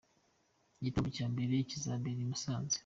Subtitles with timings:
[0.79, 2.77] Igitaramo cya mbere kizabera i Musanze.